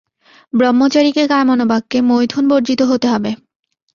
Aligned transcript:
ব্রহ্মচারীকে 0.53 1.23
কায়মনোবাক্যে 1.27 1.99
মৈথুনবর্জিত 2.09 2.81
হতে 2.91 3.07
হবে। 3.07 3.31